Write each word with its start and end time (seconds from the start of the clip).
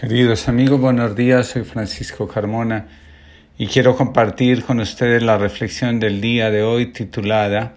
Queridos 0.00 0.48
amigos, 0.48 0.80
buenos 0.80 1.16
días. 1.16 1.48
Soy 1.48 1.64
Francisco 1.64 2.28
Carmona 2.28 2.86
y 3.58 3.66
quiero 3.66 3.96
compartir 3.96 4.62
con 4.62 4.78
ustedes 4.78 5.24
la 5.24 5.38
reflexión 5.38 5.98
del 5.98 6.20
día 6.20 6.52
de 6.52 6.62
hoy 6.62 6.92
titulada 6.92 7.74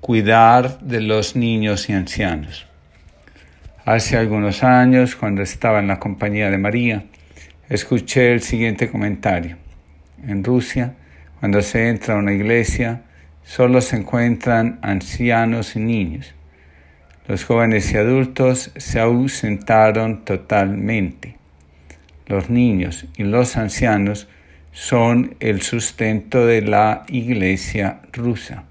Cuidar 0.00 0.80
de 0.80 1.02
los 1.02 1.36
niños 1.36 1.90
y 1.90 1.92
ancianos. 1.92 2.66
Hace 3.84 4.16
algunos 4.16 4.64
años, 4.64 5.14
cuando 5.14 5.42
estaba 5.42 5.78
en 5.80 5.88
la 5.88 6.00
compañía 6.00 6.50
de 6.50 6.56
María, 6.56 7.04
escuché 7.68 8.32
el 8.32 8.40
siguiente 8.40 8.90
comentario. 8.90 9.58
En 10.26 10.44
Rusia, 10.44 10.94
cuando 11.38 11.60
se 11.60 11.90
entra 11.90 12.14
a 12.14 12.18
una 12.18 12.32
iglesia, 12.32 13.02
solo 13.44 13.82
se 13.82 13.96
encuentran 13.96 14.78
ancianos 14.80 15.76
y 15.76 15.80
niños. 15.80 16.32
Los 17.26 17.44
jóvenes 17.44 17.92
y 17.92 17.98
adultos 17.98 18.72
se 18.74 19.00
ausentaron 19.00 20.24
totalmente. 20.24 21.37
Los 22.28 22.50
niños 22.50 23.06
y 23.16 23.24
los 23.24 23.56
ancianos 23.56 24.28
son 24.72 25.34
el 25.40 25.62
sustento 25.62 26.46
de 26.46 26.60
la 26.60 27.04
iglesia 27.08 28.00
rusa. 28.12 28.64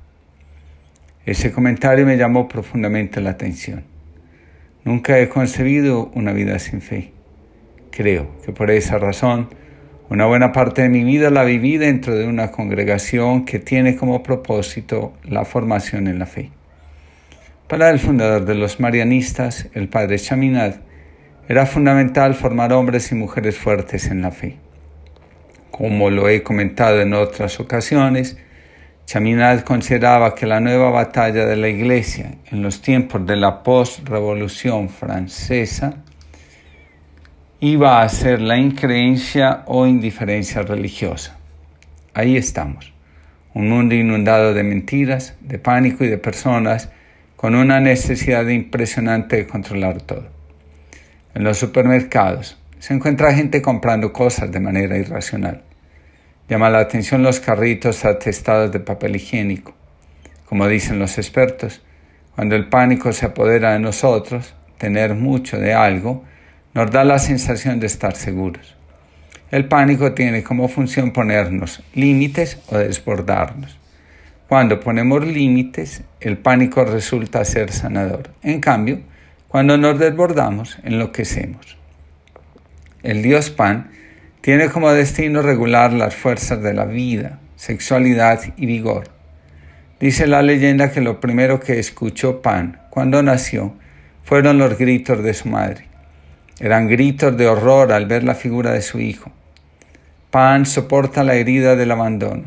Ese 1.25 1.51
comentario 1.51 2.05
me 2.05 2.17
llamó 2.17 2.47
profundamente 2.47 3.19
la 3.19 3.31
atención. 3.31 3.83
Nunca 4.85 5.19
he 5.19 5.27
concebido 5.27 6.11
una 6.13 6.31
vida 6.33 6.59
sin 6.59 6.81
fe. 6.81 7.11
Creo 7.89 8.29
que 8.45 8.53
por 8.53 8.69
esa 8.69 8.99
razón, 8.99 9.49
una 10.09 10.27
buena 10.27 10.51
parte 10.51 10.83
de 10.83 10.89
mi 10.89 11.03
vida 11.03 11.31
la 11.31 11.43
viví 11.43 11.77
dentro 11.77 12.15
de 12.15 12.27
una 12.27 12.51
congregación 12.51 13.43
que 13.43 13.59
tiene 13.59 13.95
como 13.95 14.23
propósito 14.23 15.13
la 15.23 15.43
formación 15.43 16.07
en 16.07 16.19
la 16.19 16.27
fe. 16.27 16.51
Para 17.67 17.89
el 17.89 17.99
fundador 17.99 18.45
de 18.45 18.55
los 18.55 18.79
marianistas, 18.79 19.67
el 19.73 19.89
padre 19.89 20.19
Chaminad, 20.19 20.75
era 21.47 21.65
fundamental 21.65 22.35
formar 22.35 22.73
hombres 22.73 23.11
y 23.11 23.15
mujeres 23.15 23.57
fuertes 23.57 24.07
en 24.07 24.21
la 24.21 24.31
fe. 24.31 24.57
Como 25.71 26.09
lo 26.09 26.27
he 26.27 26.43
comentado 26.43 26.99
en 26.99 27.13
otras 27.13 27.59
ocasiones, 27.59 28.37
Chaminad 29.05 29.61
consideraba 29.61 30.35
que 30.35 30.45
la 30.45 30.59
nueva 30.59 30.89
batalla 30.89 31.45
de 31.45 31.55
la 31.55 31.69
Iglesia 31.69 32.31
en 32.51 32.61
los 32.61 32.81
tiempos 32.81 33.25
de 33.25 33.37
la 33.37 33.63
post-revolución 33.63 34.89
francesa 34.89 36.03
iba 37.61 38.01
a 38.01 38.09
ser 38.09 38.41
la 38.41 38.57
increencia 38.57 39.63
o 39.67 39.87
indiferencia 39.87 40.61
religiosa. 40.63 41.37
Ahí 42.13 42.35
estamos, 42.35 42.93
un 43.53 43.69
mundo 43.69 43.95
inundado 43.95 44.53
de 44.53 44.63
mentiras, 44.63 45.37
de 45.39 45.57
pánico 45.57 46.03
y 46.03 46.07
de 46.09 46.17
personas 46.17 46.89
con 47.37 47.55
una 47.55 47.79
necesidad 47.79 48.45
impresionante 48.47 49.37
de 49.37 49.47
controlar 49.47 50.01
todo. 50.01 50.36
En 51.37 51.43
los 51.43 51.59
supermercados 51.59 52.57
se 52.79 52.95
encuentra 52.95 53.31
gente 53.31 53.61
comprando 53.61 54.11
cosas 54.11 54.51
de 54.51 54.59
manera 54.59 54.97
irracional. 54.97 55.61
Llama 56.49 56.71
la 56.71 56.79
atención 56.79 57.21
los 57.21 57.39
carritos 57.39 58.05
atestados 58.05 58.71
de 58.71 58.79
papel 58.79 59.17
higiénico. 59.17 59.75
Como 60.47 60.67
dicen 60.67 60.97
los 60.97 61.19
expertos, 61.19 61.83
cuando 62.35 62.55
el 62.55 62.69
pánico 62.69 63.13
se 63.13 63.27
apodera 63.27 63.73
de 63.73 63.79
nosotros, 63.79 64.55
tener 64.79 65.13
mucho 65.13 65.59
de 65.59 65.75
algo 65.75 66.23
nos 66.73 66.89
da 66.89 67.03
la 67.03 67.19
sensación 67.19 67.79
de 67.79 67.85
estar 67.85 68.15
seguros. 68.15 68.75
El 69.51 69.67
pánico 69.67 70.13
tiene 70.13 70.41
como 70.41 70.67
función 70.67 71.13
ponernos 71.13 71.83
límites 71.93 72.57
o 72.69 72.79
desbordarnos. 72.79 73.77
Cuando 74.47 74.79
ponemos 74.79 75.23
límites, 75.23 76.01
el 76.19 76.39
pánico 76.39 76.83
resulta 76.83 77.45
ser 77.45 77.71
sanador. 77.71 78.31
En 78.41 78.59
cambio, 78.59 79.01
cuando 79.47 79.77
nos 79.77 79.97
desbordamos, 79.97 80.77
enloquecemos. 80.83 81.77
El 83.03 83.21
dios 83.21 83.49
Pan 83.49 83.91
tiene 84.41 84.69
como 84.69 84.91
destino 84.91 85.41
regular 85.41 85.93
las 85.93 86.15
fuerzas 86.15 86.61
de 86.61 86.73
la 86.73 86.85
vida, 86.85 87.39
sexualidad 87.55 88.41
y 88.57 88.65
vigor. 88.65 89.09
Dice 89.99 90.27
la 90.27 90.41
leyenda 90.41 90.91
que 90.91 91.01
lo 91.01 91.19
primero 91.19 91.59
que 91.59 91.79
escuchó 91.79 92.41
Pan 92.41 92.81
cuando 92.89 93.23
nació 93.23 93.73
fueron 94.23 94.57
los 94.57 94.77
gritos 94.77 95.23
de 95.23 95.33
su 95.33 95.47
madre. 95.47 95.85
Eran 96.59 96.87
gritos 96.87 97.37
de 97.37 97.47
horror 97.47 97.91
al 97.91 98.05
ver 98.07 98.23
la 98.23 98.35
figura 98.35 98.73
de 98.73 98.81
su 98.81 98.99
hijo. 98.99 99.31
Pan 100.31 100.65
soporta 100.65 101.23
la 101.23 101.35
herida 101.35 101.75
del 101.75 101.91
abandono. 101.91 102.43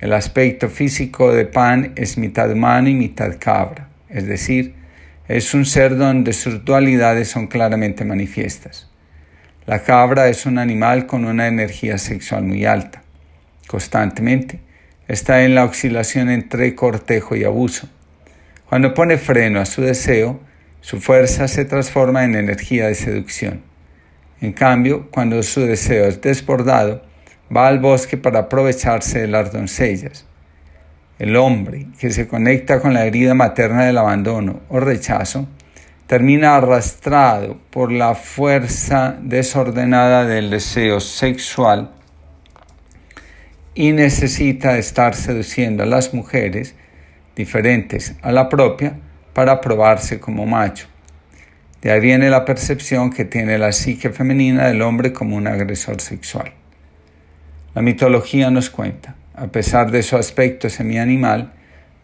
El 0.00 0.12
aspecto 0.12 0.68
físico 0.68 1.34
de 1.34 1.44
Pan 1.44 1.92
es 1.96 2.16
mitad 2.16 2.50
humano 2.50 2.88
y 2.88 2.94
mitad 2.94 3.36
cabra, 3.38 3.88
es 4.08 4.26
decir, 4.26 4.79
es 5.36 5.54
un 5.54 5.64
ser 5.64 5.96
donde 5.96 6.32
sus 6.32 6.64
dualidades 6.64 7.28
son 7.28 7.46
claramente 7.46 8.04
manifiestas. 8.04 8.90
La 9.64 9.84
cabra 9.84 10.26
es 10.26 10.44
un 10.44 10.58
animal 10.58 11.06
con 11.06 11.24
una 11.24 11.46
energía 11.46 11.98
sexual 11.98 12.42
muy 12.42 12.64
alta. 12.64 13.04
Constantemente 13.68 14.58
está 15.06 15.44
en 15.44 15.54
la 15.54 15.64
oscilación 15.66 16.30
entre 16.30 16.74
cortejo 16.74 17.36
y 17.36 17.44
abuso. 17.44 17.88
Cuando 18.68 18.92
pone 18.92 19.18
freno 19.18 19.60
a 19.60 19.66
su 19.66 19.82
deseo, 19.82 20.40
su 20.80 21.00
fuerza 21.00 21.46
se 21.46 21.64
transforma 21.64 22.24
en 22.24 22.34
energía 22.34 22.88
de 22.88 22.96
seducción. 22.96 23.62
En 24.40 24.52
cambio, 24.52 25.12
cuando 25.12 25.40
su 25.44 25.60
deseo 25.60 26.06
es 26.06 26.20
desbordado, 26.20 27.04
va 27.56 27.68
al 27.68 27.78
bosque 27.78 28.16
para 28.16 28.40
aprovecharse 28.40 29.20
de 29.20 29.28
las 29.28 29.52
doncellas. 29.52 30.26
El 31.20 31.36
hombre 31.36 31.86
que 31.98 32.10
se 32.10 32.26
conecta 32.26 32.80
con 32.80 32.94
la 32.94 33.04
herida 33.04 33.34
materna 33.34 33.84
del 33.84 33.98
abandono 33.98 34.60
o 34.70 34.80
rechazo 34.80 35.46
termina 36.06 36.56
arrastrado 36.56 37.60
por 37.68 37.92
la 37.92 38.14
fuerza 38.14 39.18
desordenada 39.20 40.24
del 40.24 40.48
deseo 40.48 40.98
sexual 40.98 41.90
y 43.74 43.92
necesita 43.92 44.78
estar 44.78 45.14
seduciendo 45.14 45.82
a 45.82 45.86
las 45.86 46.14
mujeres 46.14 46.74
diferentes 47.36 48.14
a 48.22 48.32
la 48.32 48.48
propia 48.48 48.98
para 49.34 49.60
probarse 49.60 50.20
como 50.20 50.46
macho. 50.46 50.86
De 51.82 51.92
ahí 51.92 52.00
viene 52.00 52.30
la 52.30 52.46
percepción 52.46 53.10
que 53.10 53.26
tiene 53.26 53.58
la 53.58 53.72
psique 53.72 54.08
femenina 54.08 54.68
del 54.68 54.80
hombre 54.80 55.12
como 55.12 55.36
un 55.36 55.48
agresor 55.48 56.00
sexual. 56.00 56.54
La 57.74 57.82
mitología 57.82 58.50
nos 58.50 58.70
cuenta 58.70 59.16
a 59.40 59.46
pesar 59.46 59.90
de 59.90 60.02
su 60.02 60.16
aspecto 60.16 60.68
semi-animal, 60.68 61.50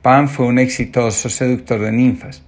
Pan 0.00 0.26
fue 0.30 0.46
un 0.46 0.58
exitoso 0.58 1.28
seductor 1.28 1.78
de 1.80 1.92
ninfas. 1.92 2.42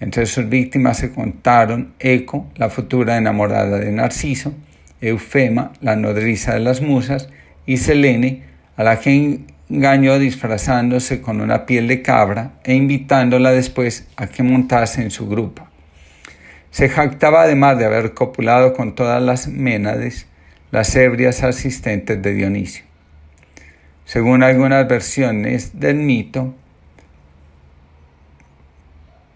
Entre 0.00 0.24
sus 0.24 0.48
víctimas 0.48 0.96
se 0.96 1.12
contaron 1.12 1.92
Eco, 1.98 2.50
la 2.56 2.70
futura 2.70 3.18
enamorada 3.18 3.78
de 3.78 3.92
Narciso, 3.92 4.54
Eufema, 5.02 5.72
la 5.82 5.96
nodriza 5.96 6.54
de 6.54 6.60
las 6.60 6.80
musas, 6.80 7.28
y 7.66 7.76
Selene, 7.76 8.44
a 8.78 8.84
la 8.84 8.98
que 9.00 9.40
engañó 9.68 10.18
disfrazándose 10.18 11.20
con 11.20 11.42
una 11.42 11.66
piel 11.66 11.86
de 11.86 12.00
cabra 12.00 12.52
e 12.64 12.72
invitándola 12.72 13.52
después 13.52 14.08
a 14.16 14.28
que 14.28 14.42
montase 14.42 15.02
en 15.02 15.10
su 15.10 15.28
grupa. 15.28 15.70
Se 16.70 16.88
jactaba 16.88 17.42
además 17.42 17.76
de 17.76 17.84
haber 17.84 18.14
copulado 18.14 18.72
con 18.72 18.94
todas 18.94 19.22
las 19.22 19.46
ménades, 19.46 20.26
las 20.70 20.96
ebrias 20.96 21.42
asistentes 21.42 22.22
de 22.22 22.32
Dionisio. 22.32 22.91
Según 24.04 24.42
algunas 24.42 24.86
versiones 24.88 25.78
del 25.78 25.96
mito 25.96 26.54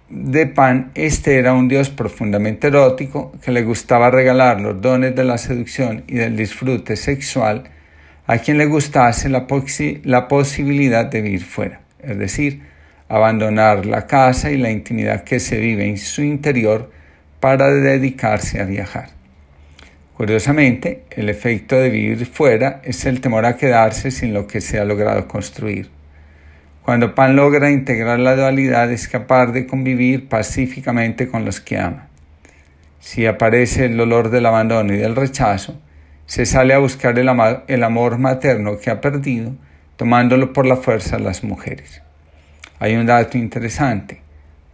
de 0.09 0.47
Pan, 0.47 0.93
este 0.95 1.39
era 1.39 1.55
un 1.55 1.69
dios 1.69 1.91
profundamente 1.91 2.69
erótico 2.69 3.33
que 3.43 3.51
le 3.51 3.63
gustaba 3.63 4.11
regalar 4.11 4.61
los 4.61 4.81
dones 4.81 5.15
de 5.17 5.25
la 5.25 5.39
seducción 5.39 6.05
y 6.07 6.15
del 6.15 6.37
disfrute 6.37 6.97
sexual 6.97 7.65
a 8.27 8.39
quien 8.39 8.59
le 8.59 8.67
gustase 8.67 9.29
la, 9.29 9.47
posibilidad 9.47 11.07
de 11.07 11.21
vivir 11.21 11.45
fuera, 11.45 11.81
es 12.03 12.19
decir, 12.19 12.63
abandonar 13.09 13.87
la 13.87 14.07
casa 14.07 14.51
y 14.51 14.57
la 14.57 14.71
intimidad 14.71 15.23
que 15.23 15.39
se 15.39 15.59
vive 15.59 15.87
en 15.87 15.97
su 15.97 16.23
interior 16.23 16.91
para 17.39 17.69
dedicarse 17.71 18.61
a 18.61 18.65
viajar. 18.65 19.16
Curiosamente, 20.17 21.05
el 21.11 21.29
efecto 21.29 21.77
de 21.77 21.91
vivir 21.91 22.25
fuera 22.25 22.81
es 22.85 23.05
el 23.05 23.21
temor 23.21 23.45
a 23.45 23.59
quedarse 23.59 24.11
sin 24.11 24.33
lo 24.33 24.47
que 24.47 24.63
se 24.63 24.81
ha 24.81 24.85
logrado 24.87 25.29
construir. 25.29 25.91
Cuando 26.83 27.15
Pan 27.15 27.37
logra 27.37 27.71
integrar 27.71 28.19
la 28.19 28.35
dualidad 28.35 28.91
es 28.91 29.09
capaz 29.09 29.49
de 29.49 29.67
convivir 29.67 30.27
pacíficamente 30.27 31.29
con 31.29 31.45
los 31.45 31.61
que 31.61 31.77
ama. 31.77 32.09
Si 32.99 33.27
aparece 33.27 33.85
el 33.85 33.99
dolor 33.99 34.31
del 34.31 34.47
abandono 34.47 34.95
y 34.95 34.97
del 34.97 35.17
rechazo, 35.17 35.79
se 36.25 36.47
sale 36.47 36.73
a 36.73 36.79
buscar 36.79 37.19
el, 37.19 37.29
el 37.69 37.83
amor 37.83 38.17
materno 38.17 38.79
que 38.79 38.89
ha 38.89 39.03
perdido, 39.03 39.55
tomándolo 39.97 40.55
por 40.55 40.65
la 40.65 40.77
fuerza 40.77 41.17
a 41.17 41.19
las 41.21 41.45
mujeres. 41.45 42.01
Hay 42.79 42.97
un 42.97 43.05
dato 43.05 43.37
interesante. 43.37 44.23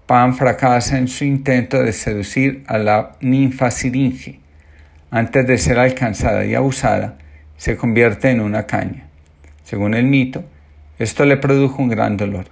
Pan 0.07 0.37
fracasa 0.37 0.99
en 0.99 1.09
su 1.09 1.25
intento 1.25 1.83
de 1.83 1.93
seducir 1.93 2.63
a 2.69 2.79
la 2.79 3.17
ninfa 3.21 3.73
Siringe, 3.73 4.42
antes 5.13 5.47
de 5.47 5.59
ser 5.59 5.79
alcanzada 5.79 6.47
y 6.47 6.55
abusada, 6.55 7.19
se 7.59 7.77
convierte 7.77 8.31
en 8.31 8.41
una 8.41 8.67
caña. 8.67 9.09
Según 9.63 9.93
el 9.93 10.07
mito, 10.07 10.43
esto 10.99 11.27
le 11.27 11.37
produjo 11.37 11.83
un 11.83 11.91
gran 11.91 12.17
dolor. 12.17 12.47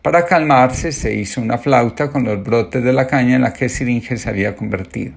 Para 0.00 0.24
calmarse 0.24 0.92
se 0.92 1.14
hizo 1.14 1.40
una 1.40 1.58
flauta 1.58 2.12
con 2.12 2.22
los 2.22 2.40
brotes 2.40 2.84
de 2.84 2.92
la 2.92 3.08
caña 3.08 3.34
en 3.34 3.42
la 3.42 3.52
que 3.52 3.68
Siringe 3.68 4.16
se 4.16 4.30
había 4.30 4.54
convertido. 4.54 5.12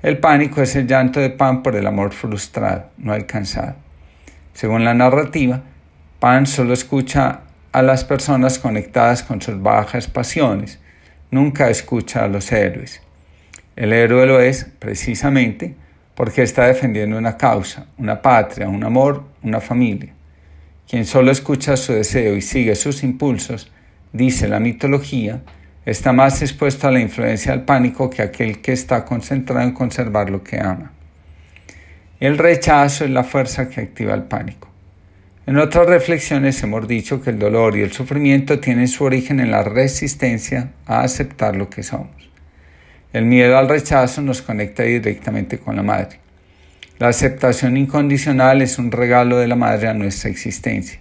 El 0.00 0.18
pánico 0.18 0.62
es 0.62 0.76
el 0.76 0.86
llanto 0.86 1.18
de 1.18 1.30
Pan 1.30 1.60
por 1.60 1.74
el 1.74 1.88
amor 1.88 2.12
frustrado, 2.12 2.84
no 2.96 3.12
alcanzado. 3.12 3.74
Según 4.54 4.84
la 4.84 4.94
narrativa, 4.94 5.60
Pan 6.20 6.46
solo 6.46 6.72
escucha 6.72 7.40
a 7.72 7.82
las 7.82 8.04
personas 8.04 8.60
conectadas 8.60 9.24
con 9.24 9.42
sus 9.42 9.60
bajas 9.60 10.06
pasiones, 10.06 10.78
nunca 11.32 11.68
escucha 11.68 12.22
a 12.22 12.28
los 12.28 12.52
héroes. 12.52 13.02
El 13.76 13.92
héroe 13.92 14.26
lo 14.26 14.40
es, 14.40 14.66
precisamente, 14.78 15.74
porque 16.14 16.42
está 16.42 16.66
defendiendo 16.66 17.16
una 17.16 17.36
causa, 17.36 17.86
una 17.96 18.20
patria, 18.20 18.68
un 18.68 18.84
amor, 18.84 19.24
una 19.42 19.60
familia. 19.60 20.12
Quien 20.88 21.06
solo 21.06 21.30
escucha 21.30 21.76
su 21.76 21.92
deseo 21.92 22.36
y 22.36 22.42
sigue 22.42 22.74
sus 22.74 23.02
impulsos, 23.02 23.72
dice 24.12 24.48
la 24.48 24.60
mitología, 24.60 25.40
está 25.86 26.12
más 26.12 26.42
expuesto 26.42 26.88
a 26.88 26.90
la 26.90 27.00
influencia 27.00 27.52
del 27.52 27.62
pánico 27.62 28.10
que 28.10 28.22
aquel 28.22 28.60
que 28.60 28.72
está 28.72 29.04
concentrado 29.04 29.62
en 29.62 29.72
conservar 29.72 30.30
lo 30.30 30.42
que 30.42 30.60
ama. 30.60 30.92
El 32.18 32.36
rechazo 32.36 33.04
es 33.04 33.10
la 33.10 33.24
fuerza 33.24 33.68
que 33.68 33.80
activa 33.80 34.14
el 34.14 34.24
pánico. 34.24 34.68
En 35.46 35.56
otras 35.56 35.86
reflexiones 35.86 36.62
hemos 36.62 36.86
dicho 36.86 37.22
que 37.22 37.30
el 37.30 37.38
dolor 37.38 37.76
y 37.76 37.80
el 37.80 37.92
sufrimiento 37.92 38.60
tienen 38.60 38.88
su 38.88 39.04
origen 39.04 39.40
en 39.40 39.50
la 39.50 39.62
resistencia 39.62 40.72
a 40.86 41.00
aceptar 41.00 41.56
lo 41.56 41.70
que 41.70 41.82
somos. 41.82 42.29
El 43.12 43.24
miedo 43.24 43.58
al 43.58 43.68
rechazo 43.68 44.22
nos 44.22 44.40
conecta 44.40 44.84
directamente 44.84 45.58
con 45.58 45.74
la 45.74 45.82
madre. 45.82 46.20
La 47.00 47.08
aceptación 47.08 47.76
incondicional 47.76 48.62
es 48.62 48.78
un 48.78 48.92
regalo 48.92 49.38
de 49.38 49.48
la 49.48 49.56
madre 49.56 49.88
a 49.88 49.94
nuestra 49.94 50.30
existencia. 50.30 51.00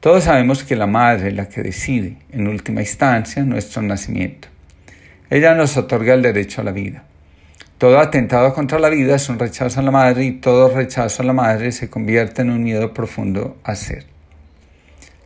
Todos 0.00 0.24
sabemos 0.24 0.62
que 0.62 0.76
la 0.76 0.86
madre 0.86 1.28
es 1.28 1.34
la 1.34 1.48
que 1.48 1.62
decide, 1.62 2.16
en 2.32 2.48
última 2.48 2.82
instancia, 2.82 3.44
nuestro 3.44 3.80
nacimiento. 3.80 4.48
Ella 5.30 5.54
nos 5.54 5.78
otorga 5.78 6.12
el 6.12 6.20
derecho 6.20 6.60
a 6.60 6.64
la 6.64 6.72
vida. 6.72 7.04
Todo 7.78 7.98
atentado 7.98 8.52
contra 8.52 8.78
la 8.78 8.90
vida 8.90 9.14
es 9.14 9.28
un 9.30 9.38
rechazo 9.38 9.80
a 9.80 9.82
la 9.82 9.90
madre 9.90 10.24
y 10.24 10.32
todo 10.32 10.68
rechazo 10.68 11.22
a 11.22 11.24
la 11.26 11.32
madre 11.32 11.72
se 11.72 11.88
convierte 11.88 12.42
en 12.42 12.50
un 12.50 12.62
miedo 12.62 12.92
profundo 12.92 13.56
a 13.64 13.74
ser, 13.74 14.04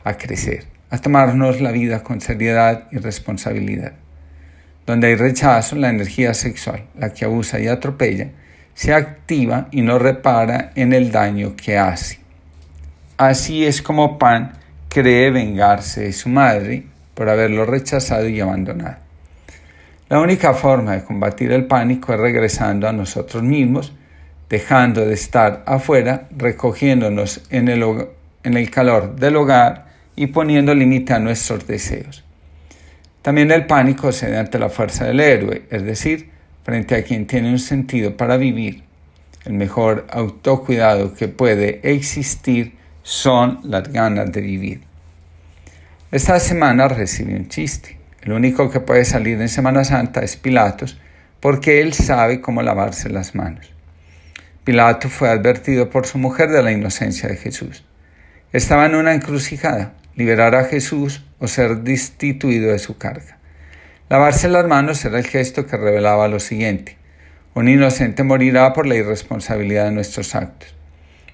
a 0.04 0.16
crecer, 0.16 0.66
a 0.88 0.98
tomarnos 0.98 1.60
la 1.60 1.72
vida 1.72 2.04
con 2.04 2.20
seriedad 2.20 2.86
y 2.92 2.98
responsabilidad. 2.98 3.94
Donde 4.86 5.08
hay 5.08 5.16
rechazo, 5.16 5.76
la 5.76 5.90
energía 5.90 6.32
sexual, 6.32 6.84
la 6.96 7.12
que 7.12 7.24
abusa 7.24 7.58
y 7.58 7.66
atropella, 7.66 8.30
se 8.74 8.94
activa 8.94 9.68
y 9.72 9.82
no 9.82 9.98
repara 9.98 10.70
en 10.74 10.92
el 10.92 11.10
daño 11.10 11.56
que 11.56 11.76
hace. 11.76 12.20
Así 13.16 13.64
es 13.64 13.80
como 13.82 14.18
Pan 14.18 14.52
cree 14.88 15.30
vengarse 15.30 16.02
de 16.02 16.12
su 16.12 16.28
madre 16.28 16.84
por 17.14 17.30
haberlo 17.30 17.64
rechazado 17.64 18.28
y 18.28 18.38
abandonado. 18.40 18.96
La 20.08 20.20
única 20.20 20.52
forma 20.52 20.92
de 20.92 21.04
combatir 21.04 21.50
el 21.52 21.64
pánico 21.64 22.12
es 22.12 22.20
regresando 22.20 22.86
a 22.86 22.92
nosotros 22.92 23.42
mismos, 23.42 23.92
dejando 24.48 25.04
de 25.04 25.14
estar 25.14 25.64
afuera, 25.66 26.28
recogiéndonos 26.36 27.44
en 27.50 27.68
el, 27.68 27.82
en 28.44 28.56
el 28.56 28.70
calor 28.70 29.16
del 29.16 29.36
hogar 29.36 29.86
y 30.14 30.28
poniendo 30.28 30.74
límite 30.74 31.14
a 31.14 31.18
nuestros 31.18 31.66
deseos. 31.66 32.25
También 33.26 33.50
el 33.50 33.66
pánico 33.66 34.12
se 34.12 34.30
da 34.30 34.38
ante 34.38 34.56
la 34.56 34.68
fuerza 34.68 35.04
del 35.04 35.18
héroe, 35.18 35.64
es 35.68 35.82
decir, 35.82 36.30
frente 36.62 36.94
a 36.94 37.02
quien 37.02 37.26
tiene 37.26 37.50
un 37.50 37.58
sentido 37.58 38.16
para 38.16 38.36
vivir. 38.36 38.84
El 39.44 39.54
mejor 39.54 40.06
autocuidado 40.10 41.12
que 41.12 41.26
puede 41.26 41.80
existir 41.82 42.76
son 43.02 43.58
las 43.64 43.88
ganas 43.88 44.30
de 44.30 44.40
vivir. 44.40 44.82
Esta 46.12 46.38
semana 46.38 46.86
recibí 46.86 47.34
un 47.34 47.48
chiste. 47.48 47.98
El 48.22 48.30
único 48.30 48.70
que 48.70 48.78
puede 48.78 49.04
salir 49.04 49.40
en 49.40 49.48
Semana 49.48 49.82
Santa 49.82 50.20
es 50.20 50.36
Pilatos, 50.36 50.96
porque 51.40 51.80
él 51.80 51.94
sabe 51.94 52.40
cómo 52.40 52.62
lavarse 52.62 53.08
las 53.08 53.34
manos. 53.34 53.72
Pilato 54.62 55.08
fue 55.08 55.30
advertido 55.30 55.90
por 55.90 56.06
su 56.06 56.18
mujer 56.18 56.50
de 56.50 56.62
la 56.62 56.70
inocencia 56.70 57.28
de 57.28 57.36
Jesús. 57.36 57.84
Estaba 58.52 58.86
en 58.86 58.94
una 58.94 59.14
encrucijada, 59.14 59.94
liberar 60.16 60.54
a 60.54 60.64
Jesús 60.64 61.22
o 61.38 61.46
ser 61.46 61.78
destituido 61.78 62.72
de 62.72 62.78
su 62.78 62.98
carga. 62.98 63.38
Lavarse 64.08 64.48
las 64.48 64.66
manos 64.66 65.04
era 65.04 65.18
el 65.18 65.26
gesto 65.26 65.66
que 65.66 65.76
revelaba 65.76 66.26
lo 66.28 66.40
siguiente. 66.40 66.96
Un 67.54 67.68
inocente 67.68 68.22
morirá 68.22 68.72
por 68.72 68.86
la 68.86 68.96
irresponsabilidad 68.96 69.84
de 69.84 69.92
nuestros 69.92 70.34
actos. 70.34 70.74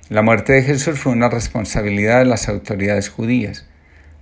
La 0.09 0.23
muerte 0.23 0.53
de 0.53 0.63
Jesús 0.63 0.99
fue 0.99 1.13
una 1.13 1.29
responsabilidad 1.29 2.19
de 2.19 2.27
las 2.27 2.49
autoridades 2.49 3.09
judías. 3.09 3.67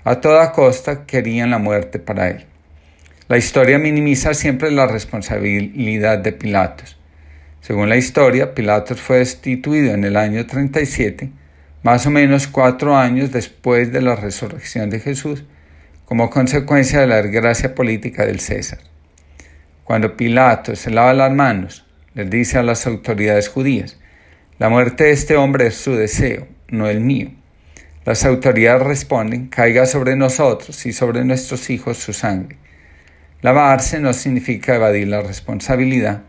A 0.04 0.20
toda 0.20 0.52
costa 0.52 1.04
querían 1.06 1.50
la 1.50 1.58
muerte 1.58 1.98
para 1.98 2.28
él. 2.28 2.46
La 3.28 3.38
historia 3.38 3.78
minimiza 3.78 4.34
siempre 4.34 4.70
la 4.70 4.86
responsabilidad 4.86 6.18
de 6.18 6.32
Pilatos. 6.32 6.98
Según 7.60 7.88
la 7.88 7.96
historia, 7.96 8.54
Pilatos 8.54 9.00
fue 9.00 9.18
destituido 9.18 9.94
en 9.94 10.04
el 10.04 10.16
año 10.16 10.46
37, 10.46 11.30
más 11.82 12.06
o 12.06 12.10
menos 12.10 12.46
cuatro 12.46 12.96
años 12.96 13.32
después 13.32 13.92
de 13.92 14.02
la 14.02 14.16
resurrección 14.16 14.90
de 14.90 15.00
Jesús, 15.00 15.44
como 16.04 16.28
consecuencia 16.28 17.00
de 17.00 17.06
la 17.06 17.22
desgracia 17.22 17.74
política 17.74 18.26
del 18.26 18.40
César. 18.40 18.80
Cuando 19.84 20.16
Pilato 20.16 20.76
se 20.76 20.90
lava 20.90 21.14
las 21.14 21.32
manos, 21.32 21.86
les 22.14 22.28
dice 22.28 22.58
a 22.58 22.62
las 22.62 22.86
autoridades 22.86 23.48
judías, 23.48 23.98
la 24.58 24.68
muerte 24.68 25.04
de 25.04 25.12
este 25.12 25.36
hombre 25.36 25.68
es 25.68 25.76
su 25.76 25.94
deseo, 25.94 26.46
no 26.68 26.88
el 26.88 27.00
mío. 27.00 27.30
Las 28.04 28.24
autoridades 28.24 28.82
responden, 28.82 29.48
caiga 29.48 29.86
sobre 29.86 30.16
nosotros 30.16 30.84
y 30.84 30.92
sobre 30.92 31.24
nuestros 31.24 31.70
hijos 31.70 31.96
su 31.96 32.12
sangre. 32.12 32.58
Lavarse 33.42 34.00
no 34.00 34.12
significa 34.12 34.74
evadir 34.74 35.08
la 35.08 35.22
responsabilidad, 35.22 36.22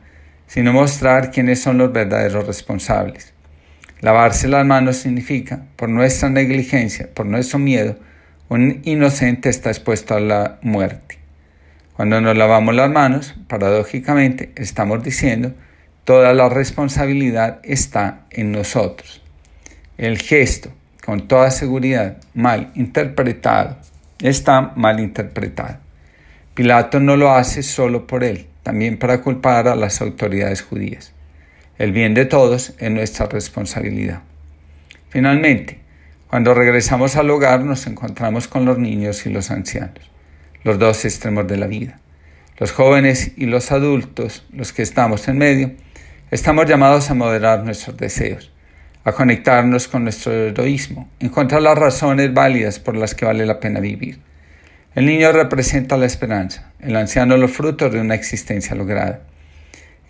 sino 0.48 0.72
mostrar 0.72 1.32
quiénes 1.32 1.62
son 1.62 1.78
los 1.78 1.92
verdaderos 1.92 2.48
responsables. 2.48 3.31
Lavarse 4.02 4.48
las 4.48 4.66
manos 4.66 4.98
significa, 4.98 5.64
por 5.76 5.88
nuestra 5.88 6.30
negligencia, 6.30 7.08
por 7.14 7.28
nuestro 7.28 7.60
miedo, 7.60 7.98
un 8.50 8.82
inocente 8.84 9.48
está 9.50 9.70
expuesto 9.70 10.16
a 10.16 10.20
la 10.20 10.58
muerte. 10.64 11.20
Cuando 11.96 12.20
nos 12.20 12.36
lavamos 12.36 12.74
las 12.74 12.90
manos, 12.90 13.36
paradójicamente, 13.48 14.52
estamos 14.56 15.04
diciendo, 15.04 15.54
toda 16.04 16.34
la 16.34 16.50
responsabilidad 16.50 17.60
está 17.64 18.26
en 18.32 18.52
nosotros. 18.52 19.22
El 20.00 20.18
gesto, 20.18 20.74
con 21.06 21.28
toda 21.28 21.52
seguridad, 21.52 22.18
mal 22.34 22.72
interpretado, 22.74 23.78
está 24.20 24.74
mal 24.76 25.00
interpretado. 25.00 25.78
Pilato 26.56 27.00
no 27.00 27.18
lo 27.18 27.32
hace 27.32 27.62
solo 27.62 28.08
por 28.08 28.24
él, 28.24 28.48
también 28.64 28.98
para 28.98 29.22
culpar 29.22 29.68
a 29.68 29.76
las 29.76 30.02
autoridades 30.02 30.64
judías. 30.64 31.14
El 31.82 31.94
bien 31.94 32.14
de 32.14 32.26
todos 32.26 32.76
es 32.78 32.92
nuestra 32.92 33.26
responsabilidad. 33.26 34.22
Finalmente, 35.10 35.80
cuando 36.28 36.54
regresamos 36.54 37.16
al 37.16 37.32
hogar 37.32 37.62
nos 37.62 37.88
encontramos 37.88 38.48
con 38.48 38.66
los 38.66 38.78
niños 38.78 39.26
y 39.26 39.32
los 39.32 39.50
ancianos, 39.50 40.12
los 40.64 40.78
dos 40.78 41.04
extremos 41.06 41.48
de 41.48 41.58
la 41.58 41.66
vida. 41.66 42.00
Los 42.60 42.72
jóvenes 42.72 43.32
y 43.36 43.48
los 43.48 43.72
adultos, 43.72 44.46
los 44.54 44.74
que 44.74 44.84
estamos 44.84 45.28
en 45.28 45.40
medio, 45.40 45.72
estamos 46.30 46.68
llamados 46.68 47.10
a 47.10 47.16
moderar 47.16 47.64
nuestros 47.64 47.98
deseos, 47.98 48.52
a 49.04 49.14
conectarnos 49.14 49.88
con 49.88 50.04
nuestro 50.04 50.34
heroísmo, 50.34 51.10
encontrar 51.20 51.64
las 51.64 51.80
razones 51.80 52.32
válidas 52.32 52.78
por 52.78 52.96
las 52.96 53.16
que 53.16 53.26
vale 53.26 53.44
la 53.48 53.60
pena 53.60 53.80
vivir. 53.80 54.20
El 54.94 55.08
niño 55.08 55.32
representa 55.32 55.98
la 55.98 56.06
esperanza, 56.06 56.74
el 56.80 56.96
anciano 56.96 57.38
los 57.38 57.50
frutos 57.50 57.92
de 57.92 58.00
una 58.00 58.14
existencia 58.14 58.76
lograda. 58.76 59.22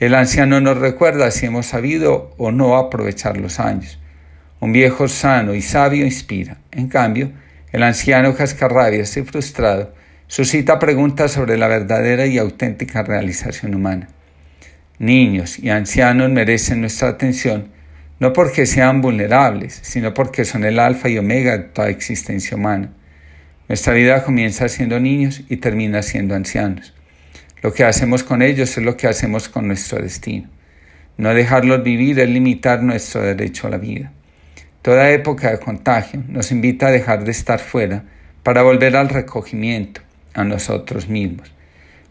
El 0.02 0.16
anciano 0.16 0.60
nos 0.62 0.80
recuerda 0.80 1.30
si 1.30 1.46
hemos 1.46 1.68
sabido 1.68 2.34
o 2.40 2.52
no 2.52 2.76
aprovechar 2.76 3.38
los 3.38 3.60
años. 3.60 4.00
Un 4.60 4.72
viejo 4.72 5.08
sano 5.08 5.54
y 5.54 5.62
sabio 5.62 6.04
inspira. 6.04 6.58
En 6.72 6.88
cambio, 6.88 7.32
el 7.72 7.84
anciano 7.84 8.34
cascarrabias 8.34 9.16
y 9.18 9.22
frustrado 9.22 9.94
suscita 10.26 10.80
preguntas 10.80 11.34
sobre 11.34 11.56
la 11.56 11.68
verdadera 11.68 12.26
y 12.26 12.40
auténtica 12.40 13.04
realización 13.04 13.76
humana. 13.76 14.08
Niños 14.98 15.60
y 15.60 15.70
ancianos 15.70 16.32
merecen 16.32 16.82
nuestra 16.82 17.10
atención 17.10 17.70
no 18.20 18.34
porque 18.34 18.66
sean 18.66 19.02
vulnerables, 19.02 19.82
sino 19.84 20.16
porque 20.16 20.46
son 20.46 20.64
el 20.64 20.80
alfa 20.80 21.10
y 21.10 21.20
omega 21.20 21.60
de 21.60 21.64
toda 21.66 21.90
existencia 21.90 22.58
humana. 22.58 22.90
Nuestra 23.70 23.94
vida 23.94 24.24
comienza 24.24 24.68
siendo 24.68 25.00
niños 25.00 25.44
y 25.48 25.58
termina 25.58 26.02
siendo 26.02 26.34
ancianos. 26.34 26.96
Lo 27.62 27.74
que 27.74 27.84
hacemos 27.84 28.24
con 28.24 28.42
ellos 28.42 28.78
es 28.78 28.84
lo 28.84 28.98
que 28.98 29.08
hacemos 29.08 29.48
con 29.48 29.68
nuestro 29.68 30.02
destino. 30.02 30.50
No 31.18 31.34
dejarlos 31.34 31.84
vivir 31.84 32.20
es 32.20 32.30
limitar 32.30 32.82
nuestro 32.82 33.22
derecho 33.22 33.68
a 33.68 33.70
la 33.70 33.78
vida. 33.78 34.12
Toda 34.82 35.12
época 35.12 35.52
de 35.52 35.60
contagio 35.60 36.24
nos 36.28 36.52
invita 36.52 36.88
a 36.88 36.92
dejar 36.92 37.24
de 37.24 37.32
estar 37.32 37.60
fuera 37.60 38.04
para 38.42 38.64
volver 38.64 38.96
al 38.96 39.10
recogimiento, 39.10 40.02
a 40.34 40.44
nosotros 40.44 41.08
mismos. 41.08 41.52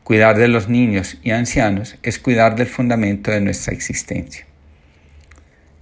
Cuidar 0.04 0.38
de 0.38 0.47
los 0.47 0.69
niños 0.69 1.19
y 1.25 1.33
ancianos 1.33 1.97
es 2.04 2.21
cuidar 2.21 2.54
del 2.54 2.69
fundamento 2.69 3.33
de 3.33 3.40
nuestra 3.40 3.75
existencia. 3.75 4.47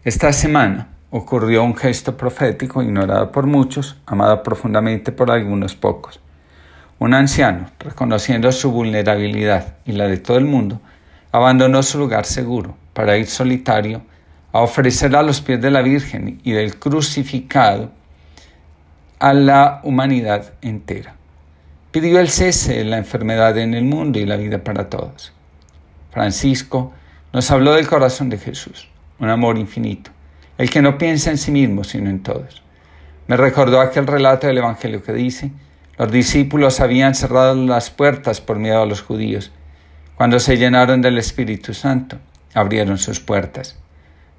Esta 0.04 0.32
semana 0.32 0.88
ocurrió 1.10 1.62
un 1.62 1.76
gesto 1.76 2.16
profético 2.16 2.82
ignorado 2.82 3.32
por 3.32 3.46
muchos, 3.46 4.00
amado 4.06 4.42
profundamente 4.42 5.12
por 5.12 5.30
algunos 5.30 5.75
pocos. 5.75 6.20
Un 6.98 7.14
anciano, 7.14 7.70
reconociendo 7.78 8.50
su 8.50 8.72
vulnerabilidad 8.72 9.76
y 9.84 9.92
la 9.92 10.08
de 10.08 10.16
todo 10.16 10.36
el 10.36 10.44
mundo, 10.44 10.80
abandonó 11.30 11.82
su 11.82 11.98
lugar 11.98 12.24
seguro 12.24 12.76
para 12.92 13.16
ir 13.16 13.26
solitario 13.26 14.02
a 14.52 14.60
ofrecer 14.60 15.14
a 15.14 15.22
los 15.22 15.40
pies 15.40 15.60
de 15.60 15.70
la 15.70 15.82
Virgen 15.82 16.40
y 16.42 16.52
del 16.52 16.78
crucificado 16.78 17.92
a 19.20 19.32
la 19.32 19.80
humanidad 19.84 20.52
entera. 20.62 21.14
Pidió 21.90 22.18
el 22.18 22.28
cese 22.28 22.78
de 22.78 22.84
la 22.84 22.98
enfermedad 22.98 23.56
en 23.58 23.74
el 23.74 23.84
mundo 23.84 24.18
y 24.18 24.26
la 24.26 24.36
vida 24.36 24.62
para 24.64 24.88
todos. 24.88 25.32
Francisco 26.10 26.92
nos 27.32 27.50
habló 27.50 27.74
del 27.74 27.86
corazón 27.86 28.28
de 28.30 28.38
Jesús, 28.38 28.88
un 29.18 29.28
amor 29.28 29.58
infinito, 29.58 30.10
el 30.56 30.70
que 30.70 30.82
no 30.82 30.98
piensa 30.98 31.30
en 31.30 31.38
sí 31.38 31.52
mismo, 31.52 31.84
sino 31.84 32.10
en 32.10 32.22
todos. 32.22 32.62
Me 33.26 33.36
recordó 33.36 33.80
aquel 33.80 34.06
relato 34.06 34.46
del 34.46 34.58
Evangelio 34.58 35.02
que 35.02 35.12
dice, 35.12 35.52
los 35.98 36.12
discípulos 36.12 36.78
habían 36.78 37.16
cerrado 37.16 37.56
las 37.56 37.90
puertas 37.90 38.40
por 38.40 38.56
miedo 38.58 38.80
a 38.80 38.86
los 38.86 39.02
judíos. 39.02 39.50
Cuando 40.14 40.38
se 40.38 40.56
llenaron 40.56 41.02
del 41.02 41.18
Espíritu 41.18 41.74
Santo, 41.74 42.18
abrieron 42.54 42.98
sus 42.98 43.18
puertas. 43.18 43.76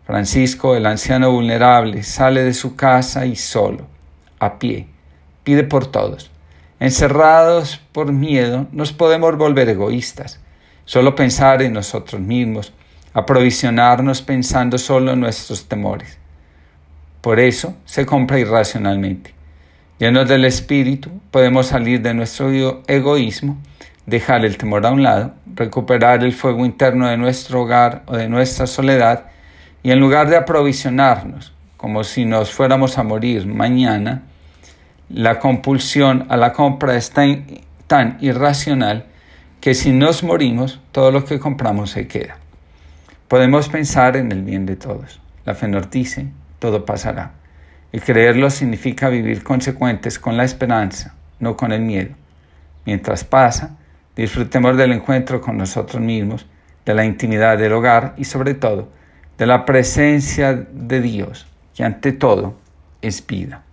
Francisco, 0.06 0.76
el 0.76 0.86
anciano 0.86 1.32
vulnerable, 1.32 2.02
sale 2.04 2.44
de 2.44 2.54
su 2.54 2.78
casa 2.78 3.26
y 3.26 3.36
solo, 3.36 3.88
a 4.40 4.58
pie, 4.58 4.88
pide 5.44 5.64
por 5.64 5.86
todos. 5.86 6.32
Encerrados 6.80 7.82
por 7.92 8.14
miedo, 8.14 8.68
nos 8.72 8.94
podemos 8.94 9.38
volver 9.38 9.68
egoístas, 9.68 10.40
solo 10.86 11.14
pensar 11.14 11.62
en 11.62 11.74
nosotros 11.74 12.22
mismos, 12.22 12.72
aprovisionarnos 13.14 14.22
pensando 14.22 14.78
solo 14.78 15.12
en 15.12 15.20
nuestros 15.20 15.68
temores. 15.68 16.18
Por 17.20 17.38
eso 17.38 17.76
se 17.84 18.06
compra 18.06 18.40
irracionalmente. 18.40 19.39
Llenos 20.00 20.30
del 20.30 20.46
Espíritu, 20.46 21.10
podemos 21.30 21.68
salir 21.68 22.02
de 22.02 22.14
nuestro 22.14 22.50
egoísmo, 22.88 23.58
dejar 24.06 24.46
el 24.46 24.58
temor 24.58 24.86
a 24.86 24.92
un 24.92 25.04
lado, 25.04 25.34
recuperar 25.54 26.24
el 26.24 26.32
fuego 26.32 26.66
interno 26.66 27.10
de 27.10 27.18
nuestro 27.18 27.64
hogar 27.64 28.04
o 28.06 28.16
de 28.16 28.30
nuestra 28.30 28.66
soledad 28.66 29.26
y 29.84 29.92
en 29.92 30.00
lugar 30.00 30.30
de 30.30 30.38
aprovisionarnos 30.38 31.52
como 31.76 32.06
si 32.06 32.24
nos 32.24 32.50
fuéramos 32.50 32.98
a 32.98 33.04
morir 33.04 33.46
mañana, 33.46 34.24
la 35.10 35.38
compulsión 35.38 36.28
a 36.30 36.38
la 36.38 36.54
compra 36.54 36.96
es 36.96 37.12
tan, 37.12 37.46
tan 37.88 38.18
irracional 38.22 39.06
que 39.60 39.74
si 39.74 39.92
nos 39.92 40.24
morimos, 40.24 40.80
todo 40.94 41.12
lo 41.12 41.26
que 41.26 41.40
compramos 41.40 41.92
se 41.92 42.08
queda. 42.08 42.38
Podemos 43.28 43.68
pensar 43.68 44.16
en 44.16 44.32
el 44.32 44.44
bien 44.44 44.66
de 44.66 44.78
todos. 44.78 45.20
La 45.44 45.56
fe 45.56 45.68
nos 45.68 45.92
dice, 45.92 46.28
todo 46.60 46.86
pasará. 46.86 47.34
Y 47.92 48.00
creerlo 48.00 48.50
significa 48.50 49.10
vivir 49.10 49.44
consecuentes 49.44 50.20
con 50.20 50.38
la 50.38 50.44
esperanza, 50.44 51.16
no 51.40 51.58
con 51.58 51.72
el 51.72 51.82
miedo. 51.82 52.16
Mientras 52.86 53.24
pasa, 53.24 53.78
disfrutemos 54.16 54.78
del 54.78 54.92
encuentro 54.92 55.42
con 55.42 55.58
nosotros 55.58 56.02
mismos, 56.02 56.46
de 56.86 56.94
la 56.94 57.06
intimidad 57.06 57.58
del 57.58 57.74
hogar 57.74 58.14
y 58.18 58.26
sobre 58.26 58.54
todo 58.54 58.90
de 59.38 59.46
la 59.46 59.66
presencia 59.66 60.54
de 60.54 61.02
Dios, 61.02 61.48
que 61.74 61.84
ante 61.84 62.12
todo 62.12 62.56
es 63.02 63.26
vida. 63.26 63.64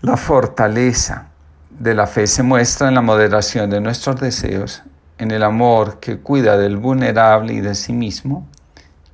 La 0.00 0.16
fortaleza 0.16 1.28
de 1.70 1.94
la 1.94 2.08
fe 2.08 2.26
se 2.26 2.42
muestra 2.42 2.88
en 2.88 2.94
la 2.94 3.00
moderación 3.00 3.70
de 3.70 3.80
nuestros 3.80 4.20
deseos, 4.20 4.82
en 5.18 5.30
el 5.30 5.44
amor 5.44 6.00
que 6.00 6.18
cuida 6.18 6.58
del 6.58 6.76
vulnerable 6.76 7.54
y 7.54 7.60
de 7.60 7.76
sí 7.76 7.92
mismo, 7.92 8.48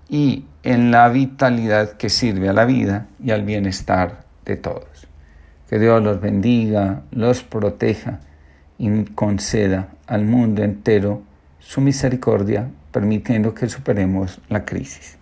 y 0.08 0.46
en 0.62 0.90
la 0.90 1.08
vitalidad 1.08 1.92
que 1.92 2.08
sirve 2.08 2.48
a 2.48 2.52
la 2.52 2.64
vida 2.64 3.06
y 3.22 3.30
al 3.30 3.44
bienestar 3.44 4.24
de 4.44 4.56
todos. 4.56 5.08
Que 5.68 5.78
Dios 5.78 6.02
los 6.02 6.20
bendiga, 6.20 7.02
los 7.10 7.42
proteja 7.42 8.20
y 8.78 9.04
conceda 9.04 9.88
al 10.06 10.24
mundo 10.24 10.62
entero 10.62 11.22
su 11.58 11.80
misericordia, 11.80 12.68
permitiendo 12.92 13.54
que 13.54 13.68
superemos 13.68 14.40
la 14.48 14.64
crisis. 14.64 15.17